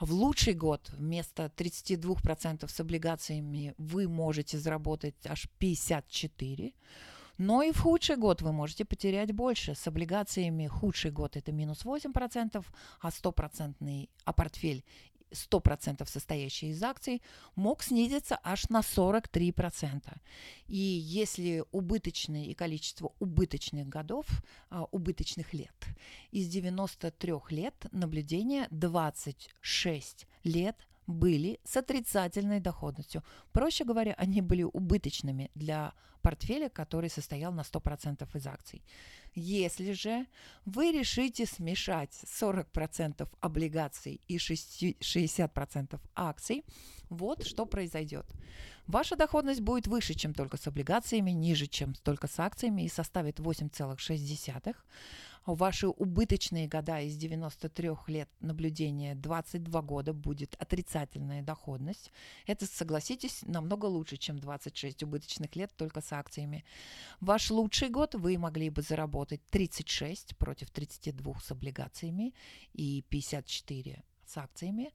В 0.01 0.13
лучший 0.13 0.55
год 0.55 0.91
вместо 0.97 1.47
32% 1.47 2.69
с 2.69 2.81
облигациями 2.81 3.75
вы 3.79 4.09
можете 4.09 4.59
заработать 4.59 5.27
аж 5.27 5.49
54%. 5.61 6.73
Но 7.39 7.63
и 7.63 7.71
в 7.71 7.81
худший 7.81 8.17
год 8.17 8.43
вы 8.43 8.53
можете 8.53 8.85
потерять 8.85 9.33
больше. 9.33 9.75
С 9.75 9.87
облигациями 9.87 10.67
худший 10.67 11.13
год 11.13 11.37
это 11.37 11.53
минус 11.53 11.85
8%, 11.85 12.65
а 13.01 13.11
стопроцентный, 13.11 14.11
а 14.25 14.33
портфель 14.33 14.85
100% 15.31 16.07
состоящий 16.09 16.69
из 16.69 16.83
акций, 16.83 17.23
мог 17.55 17.83
снизиться 17.83 18.39
аж 18.43 18.69
на 18.69 18.81
43%. 18.81 20.03
И 20.67 20.77
если 20.77 21.65
убыточное 21.73 22.45
и 22.45 22.55
количество 22.55 23.13
убыточных 23.19 23.89
годов, 23.89 24.27
а, 24.71 24.85
убыточных 24.91 25.53
лет, 25.53 25.75
из 26.31 26.49
93 26.49 27.51
лет 27.51 27.75
наблюдения 27.93 28.69
26 28.71 30.27
лет 30.45 30.77
были 31.09 31.59
с 31.65 31.77
отрицательной 31.77 32.61
доходностью. 32.61 33.25
Проще 33.53 33.85
говоря, 33.85 34.15
они 34.19 34.43
были 34.43 34.63
убыточными 34.63 35.51
для 35.55 35.93
портфеля, 36.23 36.69
который 36.69 37.11
состоял 37.11 37.53
на 37.53 37.63
100% 37.63 38.29
из 38.37 38.47
акций. 38.47 38.83
Если 39.35 39.93
же 39.93 40.27
вы 40.67 40.93
решите 40.93 41.47
смешать 41.47 42.11
40% 42.41 43.29
облигаций 43.41 44.21
и 44.29 44.37
60% 44.37 46.01
акций, 46.15 46.65
вот 47.09 47.47
что 47.47 47.67
произойдет. 47.67 48.27
Ваша 48.87 49.17
доходность 49.17 49.61
будет 49.61 49.87
выше, 49.87 50.15
чем 50.15 50.35
только 50.35 50.57
с 50.57 50.67
облигациями, 50.67 51.31
ниже, 51.31 51.67
чем 51.67 51.95
только 51.95 52.27
с 52.27 52.39
акциями 52.39 52.83
и 52.83 52.89
составит 52.89 53.41
8,6 53.41 54.77
ваши 55.55 55.89
убыточные 55.89 56.69
года 56.69 57.01
из 57.01 57.17
93 57.17 57.91
лет 58.07 58.29
наблюдения 58.41 59.15
22 59.15 59.83
года 59.83 60.13
будет 60.13 60.55
отрицательная 60.59 61.43
доходность. 61.43 62.11
Это, 62.47 62.67
согласитесь, 62.67 63.43
намного 63.43 63.87
лучше, 63.87 64.17
чем 64.17 64.39
26 64.39 65.03
убыточных 65.05 65.55
лет 65.57 65.73
только 65.77 66.01
с 66.01 66.13
акциями. 66.13 66.65
Ваш 67.21 67.51
лучший 67.51 67.89
год 67.89 68.15
вы 68.15 68.39
могли 68.39 68.71
бы 68.71 68.83
заработать 68.83 69.41
36 69.51 70.37
против 70.37 70.71
32 70.71 71.41
с 71.41 71.51
облигациями 71.51 72.35
и 72.73 73.05
54 73.09 74.03
с 74.27 74.37
акциями. 74.37 74.93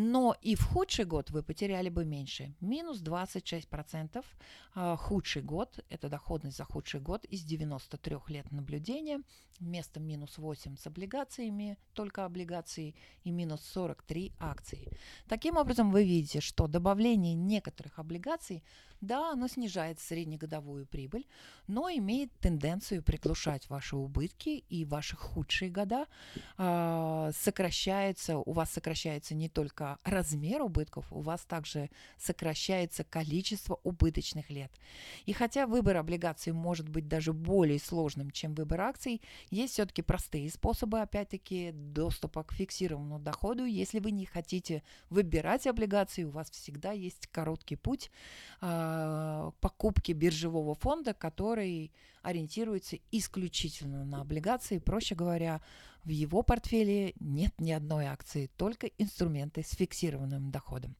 Но 0.00 0.36
и 0.42 0.54
в 0.54 0.62
худший 0.62 1.06
год 1.06 1.30
вы 1.30 1.42
потеряли 1.42 1.88
бы 1.88 2.04
меньше. 2.04 2.54
Минус 2.60 3.02
26%. 3.02 4.24
А 4.74 4.96
худший 4.96 5.42
год, 5.42 5.84
это 5.88 6.08
доходность 6.08 6.56
за 6.56 6.62
худший 6.62 7.00
год 7.00 7.24
из 7.24 7.42
93 7.42 8.16
лет 8.28 8.52
наблюдения. 8.52 9.20
Вместо 9.58 9.98
минус 9.98 10.38
8 10.38 10.76
с 10.76 10.86
облигациями, 10.86 11.78
только 11.94 12.24
облигации, 12.24 12.94
и 13.24 13.32
минус 13.32 13.60
43 13.72 14.32
акции. 14.38 14.88
Таким 15.26 15.56
образом, 15.56 15.90
вы 15.90 16.04
видите, 16.04 16.40
что 16.40 16.68
добавление 16.68 17.34
некоторых 17.34 17.98
облигаций 17.98 18.62
да, 19.00 19.30
оно 19.30 19.46
снижает 19.48 20.00
среднегодовую 20.00 20.86
прибыль, 20.86 21.26
но 21.66 21.88
имеет 21.88 22.32
тенденцию 22.40 23.02
приглушать 23.02 23.68
ваши 23.68 23.96
убытки 23.96 24.64
и 24.68 24.84
ваши 24.84 25.16
худшие 25.16 25.70
года 25.70 26.06
э, 26.56 27.30
сокращается, 27.34 28.38
у 28.38 28.52
вас 28.52 28.70
сокращается 28.72 29.34
не 29.34 29.48
только 29.48 29.87
размер 30.04 30.62
убытков, 30.62 31.06
у 31.12 31.20
вас 31.20 31.44
также 31.46 31.90
сокращается 32.18 33.04
количество 33.04 33.80
убыточных 33.84 34.50
лет. 34.50 34.70
И 35.26 35.32
хотя 35.32 35.66
выбор 35.66 35.96
облигаций 35.96 36.52
может 36.52 36.88
быть 36.88 37.08
даже 37.08 37.32
более 37.32 37.78
сложным, 37.78 38.30
чем 38.30 38.54
выбор 38.54 38.82
акций, 38.82 39.22
есть 39.50 39.74
все-таки 39.74 40.02
простые 40.02 40.50
способы, 40.50 41.00
опять-таки, 41.00 41.72
доступа 41.72 42.44
к 42.44 42.52
фиксированному 42.52 43.18
доходу. 43.18 43.64
Если 43.64 43.98
вы 44.00 44.10
не 44.10 44.26
хотите 44.26 44.82
выбирать 45.10 45.66
облигации, 45.66 46.24
у 46.24 46.30
вас 46.30 46.50
всегда 46.50 46.92
есть 46.92 47.26
короткий 47.28 47.76
путь. 47.76 48.10
Э, 48.60 49.50
покупки 49.60 50.12
биржевого 50.12 50.74
фонда, 50.74 51.14
который 51.14 51.92
ориентируется 52.22 52.98
исключительно 53.10 54.04
на 54.04 54.20
облигации. 54.20 54.78
Проще 54.78 55.14
говоря, 55.14 55.60
в 56.04 56.08
его 56.08 56.42
портфеле 56.42 57.14
нет 57.20 57.52
ни 57.58 57.72
одной 57.72 58.06
акции, 58.06 58.50
только 58.56 58.86
инструменты 58.98 59.62
с 59.62 59.70
фиксированным 59.70 60.50
доходом. 60.50 60.96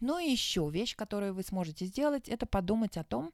Ну 0.00 0.18
и 0.18 0.30
еще 0.30 0.68
вещь, 0.70 0.96
которую 0.96 1.34
вы 1.34 1.42
сможете 1.42 1.86
сделать, 1.86 2.28
это 2.28 2.46
подумать 2.46 2.96
о 2.96 3.04
том, 3.04 3.32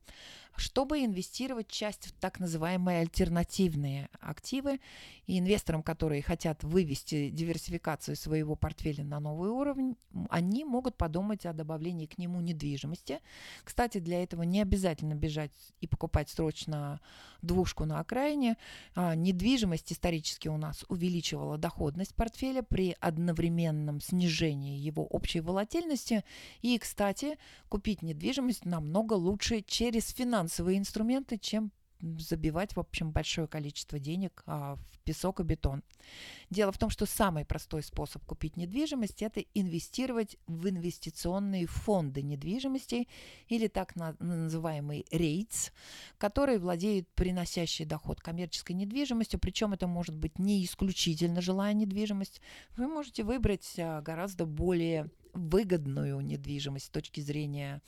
чтобы 0.57 1.05
инвестировать 1.05 1.69
часть 1.69 2.07
в 2.07 2.13
так 2.13 2.39
называемые 2.39 3.01
альтернативные 3.01 4.09
активы. 4.21 4.81
И 5.27 5.39
инвесторам, 5.39 5.83
которые 5.83 6.23
хотят 6.23 6.63
вывести 6.63 7.31
диверсификацию 7.31 8.15
своего 8.15 8.57
портфеля 8.57 9.05
на 9.05 9.21
новый 9.21 9.51
уровень, 9.51 9.97
они 10.29 10.65
могут 10.65 10.97
подумать 10.97 11.47
о 11.47 11.53
добавлении 11.53 12.07
к 12.07 12.19
нему 12.19 12.41
недвижимости. 12.41 13.21
Кстати, 13.65 13.99
для 13.99 14.23
этого 14.23 14.43
не 14.43 14.61
обязательно 14.61 15.15
бежать 15.15 15.53
и 15.81 15.87
покупать 15.87 16.29
срочно 16.29 17.01
двушку 17.43 17.85
на 17.85 18.01
окраине. 18.01 18.57
А, 18.95 19.15
недвижимость 19.15 19.93
исторически 19.93 20.49
у 20.49 20.57
нас 20.57 20.85
увеличивала 20.89 21.59
доходность 21.59 22.15
портфеля 22.15 22.63
при 22.63 22.97
одновременном 23.01 24.01
снижении 24.01 24.79
его 24.79 25.05
общей 25.07 25.41
волатильности 25.41 26.25
и, 26.63 26.79
кстати, 26.79 27.39
купить 27.69 28.03
недвижимость 28.03 28.65
намного 28.65 29.15
лучше 29.15 29.63
через 29.63 30.09
финансовые 30.11 30.79
инструменты, 30.79 31.39
чем 31.39 31.73
забивать, 32.01 32.77
в 32.77 32.81
общем, 32.81 33.11
большое 33.13 33.47
количество 33.47 33.99
денег 33.99 34.43
а, 34.47 34.77
в 34.77 34.99
песок 35.01 35.41
и 35.41 35.43
бетон. 35.43 35.83
Дело 36.51 36.73
в 36.73 36.79
том, 36.79 36.91
что 36.91 37.07
самый 37.07 37.45
простой 37.45 37.83
способ 37.83 38.25
купить 38.25 38.57
недвижимость– 38.57 39.23
это 39.23 39.41
инвестировать 39.55 40.37
в 40.47 40.69
инвестиционные 40.69 41.67
фонды 41.67 42.23
недвижимости 42.23 43.09
или 43.49 43.69
так 43.69 43.95
называемый 43.97 45.07
REITs, 45.11 45.73
которые 46.19 46.59
владеют 46.59 47.09
приносящей 47.15 47.85
доход 47.85 48.21
коммерческой 48.21 48.73
недвижимостью, 48.73 49.39
причем 49.39 49.73
это 49.73 49.87
может 49.87 50.17
быть 50.17 50.39
не 50.39 50.65
исключительно 50.65 51.41
жилая 51.41 51.75
недвижимость. 51.75 52.41
Вы 52.77 52.89
можете 52.89 53.23
выбрать 53.23 53.75
а, 53.79 54.01
гораздо 54.01 54.47
более 54.47 55.11
выгодную 55.33 56.21
недвижимость 56.21 56.87
с 56.87 56.91
точки 56.91 57.21
зрения 57.21 57.83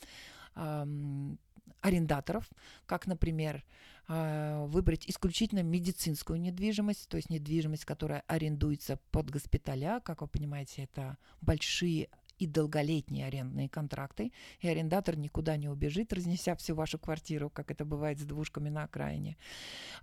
арендаторов, 1.83 2.49
как, 2.85 3.07
например, 3.07 3.63
э, 4.07 4.65
выбрать 4.67 5.07
исключительно 5.07 5.61
медицинскую 5.63 6.39
недвижимость, 6.39 7.09
то 7.09 7.17
есть 7.17 7.29
недвижимость, 7.29 7.85
которая 7.85 8.23
арендуется 8.27 8.99
под 9.11 9.29
госпиталя. 9.29 9.99
Как 9.99 10.21
вы 10.21 10.27
понимаете, 10.27 10.83
это 10.83 11.17
большие 11.41 12.09
и 12.39 12.47
долголетние 12.47 13.27
арендные 13.27 13.69
контракты, 13.69 14.31
и 14.59 14.67
арендатор 14.67 15.15
никуда 15.17 15.55
не 15.57 15.69
убежит, 15.69 16.13
разнеся 16.13 16.55
всю 16.55 16.73
вашу 16.73 16.97
квартиру, 16.97 17.49
как 17.49 17.69
это 17.69 17.85
бывает 17.85 18.19
с 18.19 18.23
двушками 18.23 18.69
на 18.69 18.83
окраине. 18.83 19.37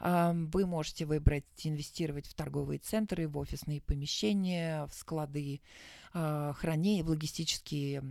Вы 0.00 0.64
можете 0.64 1.06
выбрать 1.06 1.44
инвестировать 1.64 2.26
в 2.26 2.34
торговые 2.34 2.78
центры, 2.78 3.26
в 3.26 3.36
офисные 3.36 3.80
помещения, 3.80 4.86
в 4.86 4.94
склады 4.94 5.60
а, 6.09 6.09
хранения, 6.12 7.04
в 7.04 7.08
логистические 7.08 8.02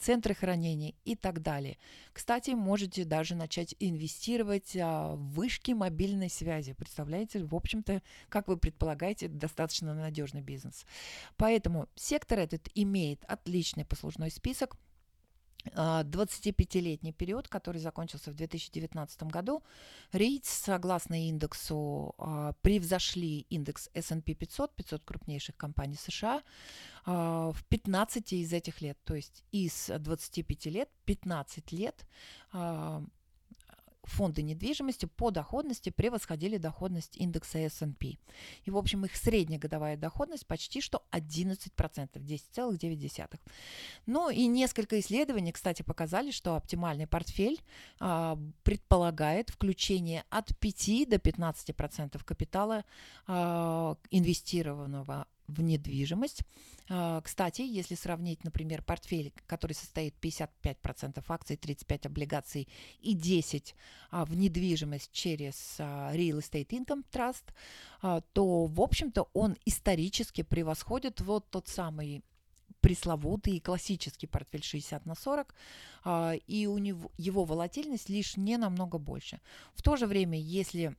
центры 0.00 0.34
хранения 0.34 0.94
и 1.04 1.16
так 1.16 1.40
далее. 1.42 1.78
Кстати, 2.12 2.50
можете 2.50 3.04
даже 3.04 3.34
начать 3.34 3.74
инвестировать 3.78 4.76
а, 4.76 5.14
в 5.14 5.34
вышки 5.34 5.72
мобильной 5.72 6.28
связи. 6.28 6.72
Представляете, 6.72 7.44
в 7.44 7.54
общем-то, 7.54 8.02
как 8.28 8.48
вы 8.48 8.56
предполагаете, 8.56 9.28
достаточно 9.28 9.94
надежный 9.94 10.42
бизнес. 10.42 10.84
Поэтому 11.36 11.88
сектор 11.94 12.40
этот 12.40 12.68
имеет 12.74 13.24
отличный 13.24 13.84
послужной 13.84 14.30
список– 14.30 14.76
25-летний 15.74 17.10
а, 17.10 17.12
период, 17.12 17.48
который 17.48 17.80
закончился 17.80 18.30
в 18.30 18.34
2019 18.34 19.22
году, 19.24 19.62
REITs, 20.12 20.44
согласно 20.44 21.28
индексу, 21.28 22.14
а, 22.18 22.52
превзошли 22.62 23.46
индекс 23.50 23.90
S&P 23.94 24.34
500, 24.34 24.74
500 24.74 25.04
крупнейших 25.04 25.56
компаний 25.56 25.96
США, 25.96 26.42
а, 27.04 27.52
в 27.52 27.64
15 27.64 28.32
из 28.32 28.52
этих 28.52 28.80
лет. 28.80 28.98
То 29.04 29.14
есть 29.14 29.44
из 29.52 29.90
25 29.98 30.66
лет 30.66 30.88
15 31.04 31.72
лет 31.72 32.06
фонды 34.08 34.42
недвижимости 34.42 35.06
по 35.06 35.30
доходности 35.30 35.90
превосходили 35.90 36.56
доходность 36.56 37.16
индекса 37.16 37.58
S&P. 37.58 38.18
И, 38.64 38.70
в 38.70 38.76
общем, 38.76 39.04
их 39.04 39.16
средняя 39.16 39.60
годовая 39.60 39.96
доходность 39.96 40.46
почти 40.46 40.80
что 40.80 41.02
11%, 41.12 41.68
10,9%. 42.14 43.40
Ну 44.06 44.30
и 44.30 44.46
несколько 44.46 44.98
исследований, 45.00 45.52
кстати, 45.52 45.82
показали, 45.82 46.30
что 46.30 46.56
оптимальный 46.56 47.06
портфель 47.06 47.60
а, 48.00 48.38
предполагает 48.62 49.50
включение 49.50 50.24
от 50.30 50.56
5 50.58 51.08
до 51.08 51.16
15% 51.16 52.24
капитала 52.24 52.84
а, 53.26 53.96
инвестированного 54.10 55.26
в 55.48 55.62
недвижимость. 55.62 56.42
А, 56.90 57.20
кстати, 57.22 57.62
если 57.62 57.94
сравнить, 57.94 58.44
например, 58.44 58.82
портфель, 58.82 59.32
который 59.46 59.72
состоит 59.72 60.14
55% 60.20 61.24
акций, 61.28 61.56
35% 61.56 62.06
облигаций 62.06 62.68
и 63.00 63.16
10% 63.16 63.74
а, 64.10 64.24
в 64.24 64.36
недвижимость 64.36 65.10
через 65.12 65.76
а, 65.78 66.14
Real 66.14 66.38
Estate 66.38 66.68
Income 66.68 67.04
Trust, 67.10 67.44
то, 68.32 68.66
в 68.66 68.80
общем-то, 68.80 69.28
он 69.32 69.56
исторически 69.64 70.42
превосходит 70.42 71.20
вот 71.20 71.50
тот 71.50 71.66
самый 71.66 72.22
пресловутый 72.80 73.58
классический 73.58 74.28
портфель 74.28 74.62
60 74.62 75.04
на 75.04 75.16
40, 75.16 75.52
и 76.46 76.68
у 76.70 76.78
него 76.78 77.10
его 77.16 77.44
волатильность 77.44 78.08
лишь 78.08 78.36
не 78.36 78.56
намного 78.56 78.98
больше. 78.98 79.40
В 79.74 79.82
то 79.82 79.96
же 79.96 80.06
время, 80.06 80.38
если 80.38 80.96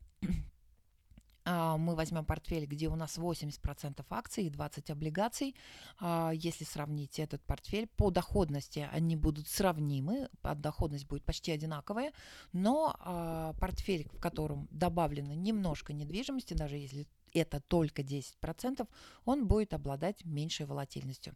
мы 1.78 1.96
возьмем 1.96 2.26
портфель, 2.26 2.66
где 2.66 2.88
у 2.88 2.96
нас 2.96 3.18
80% 3.18 4.06
акций 4.10 4.46
и 4.46 4.50
20 4.50 4.90
облигаций. 4.92 5.56
А, 6.00 6.32
если 6.32 6.64
сравнить 6.64 7.20
этот 7.20 7.44
портфель, 7.44 7.88
по 7.88 8.12
доходности 8.12 8.88
они 8.92 9.16
будут 9.16 9.48
сравнимы, 9.48 10.30
доходность 10.56 11.08
будет 11.08 11.24
почти 11.24 11.52
одинаковая, 11.52 12.12
но 12.54 12.96
а, 13.00 13.54
портфель, 13.54 14.08
в 14.14 14.20
котором 14.20 14.68
добавлено 14.72 15.34
немножко 15.34 15.94
недвижимости, 15.94 16.54
даже 16.54 16.78
если 16.78 17.08
это 17.34 17.60
только 17.60 18.02
10%, 18.02 18.88
он 19.26 19.48
будет 19.48 19.74
обладать 19.74 20.26
меньшей 20.26 20.66
волатильностью. 20.66 21.36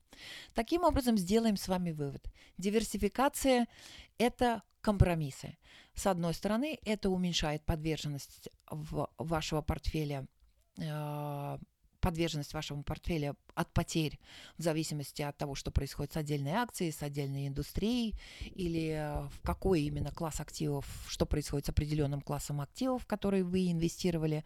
Таким 0.53 0.83
образом, 0.83 1.17
сделаем 1.17 1.57
с 1.57 1.67
вами 1.67 1.91
вывод. 1.91 2.25
Диверсификация– 2.57 3.67
это 4.17 4.63
компромиссы. 4.81 5.57
С 5.93 6.07
одной 6.07 6.33
стороны, 6.33 6.77
это 6.83 7.09
уменьшает 7.09 7.63
подверженность 7.65 8.49
вашего 8.69 9.61
портфеля 9.61 10.27
э, 10.77 11.57
подверженность 12.03 12.53
вашему 12.53 12.83
портфеля 12.83 13.33
от 13.55 13.71
потерь 13.73 14.19
в 14.57 14.61
зависимости 14.61 15.21
от 15.21 15.37
того, 15.37 15.55
что 15.55 15.71
происходит 15.71 16.11
с 16.11 16.17
отдельной 16.17 16.51
акцией, 16.51 16.91
с 16.91 17.01
отдельной 17.01 17.47
индустрией 17.47 18.15
или 18.41 18.89
э, 18.89 19.21
в 19.29 19.41
какой 19.41 19.83
именно 19.83 20.11
класс 20.11 20.41
активов, 20.41 20.85
что 21.07 21.25
происходит 21.25 21.67
с 21.67 21.69
определенным 21.69 22.19
классом 22.19 22.59
активов, 22.59 23.03
в 23.03 23.05
которые 23.05 23.45
вы 23.45 23.71
инвестировали. 23.71 24.43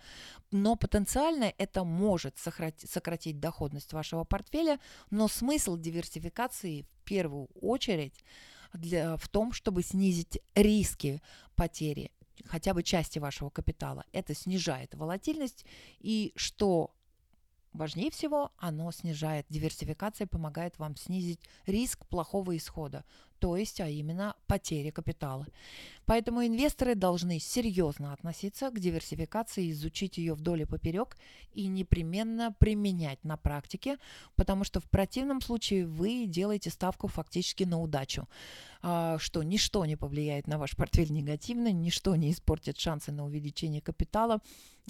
Но 0.51 0.75
потенциально 0.75 1.51
это 1.57 1.83
может 1.83 2.37
сократить, 2.37 2.91
сократить 2.91 3.39
доходность 3.39 3.91
вашего 3.91 4.23
портфеля, 4.23 4.79
но 5.09 5.27
смысл 5.27 5.77
диверсификации 5.77 6.83
в 6.83 7.03
первую 7.05 7.47
очередь 7.59 8.23
для, 8.73 9.17
в 9.17 9.27
том, 9.29 9.51
чтобы 9.51 9.81
снизить 9.81 10.39
риски 10.53 11.21
потери 11.55 12.11
хотя 12.45 12.75
бы 12.75 12.83
части 12.83 13.19
вашего 13.19 13.49
капитала. 13.49 14.05
Это 14.11 14.35
снижает 14.35 14.93
волатильность 14.93 15.65
и 15.99 16.33
что 16.35 16.91
Важнее 17.73 18.09
всего, 18.11 18.51
оно 18.57 18.91
снижает 18.91 19.45
диверсификация, 19.49 20.25
помогает 20.25 20.79
вам 20.79 20.95
снизить 20.95 21.39
риск 21.65 22.05
плохого 22.07 22.55
исхода, 22.57 23.05
то 23.39 23.57
есть, 23.57 23.79
а 23.81 23.89
именно 23.89 24.35
потери 24.47 24.89
капитала. 24.89 25.47
Поэтому 26.07 26.45
инвесторы 26.45 26.95
должны 26.95 27.37
серьезно 27.37 28.13
относиться 28.13 28.71
к 28.71 28.79
диверсификации, 28.79 29.71
изучить 29.71 30.17
ее 30.17 30.35
вдоль 30.35 30.61
и 30.61 30.65
поперек 30.65 31.17
и 31.53 31.67
непременно 31.67 32.53
применять 32.53 33.21
на 33.25 33.35
практике, 33.35 33.97
потому 34.35 34.63
что 34.63 34.79
в 34.79 34.85
противном 34.85 35.41
случае 35.41 35.85
вы 35.85 36.25
делаете 36.25 36.69
ставку 36.69 37.07
фактически 37.07 37.65
на 37.65 37.81
удачу, 37.81 38.27
а, 38.81 39.17
что 39.19 39.43
ничто 39.43 39.85
не 39.85 39.97
повлияет 39.97 40.47
на 40.47 40.57
ваш 40.57 40.77
портфель 40.77 41.11
негативно, 41.11 41.73
ничто 41.73 42.15
не 42.15 42.31
испортит 42.31 42.79
шансы 42.79 43.11
на 43.11 43.25
увеличение 43.25 43.81
капитала 43.81 44.39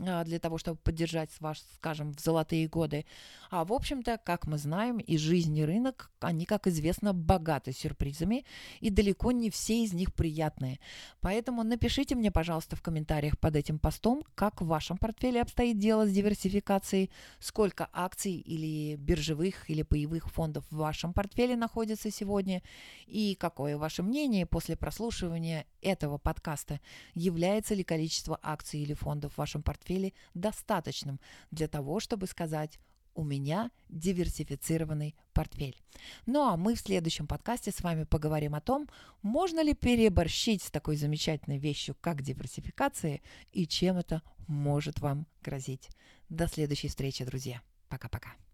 а, 0.01 0.23
для 0.23 0.39
того, 0.39 0.59
чтобы 0.59 0.77
поддержать 0.77 1.31
ваш, 1.39 1.61
скажем, 1.75 2.13
в 2.13 2.19
золотые 2.19 2.67
годы. 2.67 3.05
А 3.49 3.65
в 3.65 3.73
общем-то, 3.73 4.19
как 4.23 4.45
мы 4.45 4.59
знаем, 4.59 4.99
и 4.99 5.17
жизнь, 5.17 5.57
и 5.57 5.65
рынок, 5.65 6.11
они, 6.19 6.45
как 6.45 6.67
известно, 6.67 7.13
богаты 7.13 7.71
сюрпризами, 7.71 8.36
и 8.79 8.89
далеко 8.89 9.31
не 9.31 9.49
все 9.49 9.83
из 9.83 9.93
них 9.93 10.13
приятные. 10.13 10.79
Поэтому 11.21 11.63
напишите 11.63 12.15
мне, 12.15 12.31
пожалуйста, 12.31 12.75
в 12.75 12.81
комментариях 12.81 13.39
под 13.39 13.55
этим 13.55 13.79
постом, 13.79 14.23
как 14.35 14.61
в 14.61 14.67
вашем 14.67 14.97
портфеле 14.97 15.41
обстоит 15.41 15.77
дело 15.77 16.05
с 16.05 16.11
диверсификацией, 16.11 17.11
сколько 17.39 17.89
акций 17.93 18.33
или 18.33 18.95
биржевых 18.95 19.69
или 19.69 19.83
паевых 19.83 20.29
фондов 20.29 20.65
в 20.69 20.77
вашем 20.77 21.13
портфеле 21.13 21.55
находится 21.55 22.11
сегодня, 22.11 22.61
и 23.05 23.35
какое 23.35 23.77
ваше 23.77 24.03
мнение 24.03 24.45
после 24.45 24.75
прослушивания 24.75 25.65
этого 25.81 26.17
подкаста, 26.17 26.79
является 27.13 27.73
ли 27.73 27.83
количество 27.83 28.39
акций 28.41 28.81
или 28.81 28.93
фондов 28.93 29.33
в 29.33 29.37
вашем 29.37 29.63
портфеле 29.63 30.13
достаточным 30.33 31.19
для 31.51 31.67
того, 31.67 31.99
чтобы 31.99 32.27
сказать 32.27 32.79
у 33.17 33.23
меня 33.23 33.71
диверсифицированный 33.89 35.15
портфель. 35.33 35.81
Ну 36.25 36.43
а 36.43 36.55
мы 36.55 36.75
в 36.75 36.79
следующем 36.79 37.27
подкасте 37.27 37.71
с 37.71 37.81
вами 37.81 38.03
поговорим 38.03 38.55
о 38.55 38.61
том, 38.61 38.87
можно 39.23 39.61
ли 39.61 39.73
переборщить 39.73 40.61
с 40.61 40.71
такой 40.71 40.95
замечательной 40.95 41.57
вещью, 41.57 41.97
как 41.99 42.21
диверсификация, 42.21 43.21
и 43.51 43.67
чем 43.67 43.97
это 43.97 44.21
может 44.47 44.99
вам 45.01 45.25
грозить. 45.41 45.89
До 46.29 46.47
следующей 46.47 46.89
встречи, 46.89 47.25
друзья. 47.25 47.61
Пока-пока. 47.89 48.46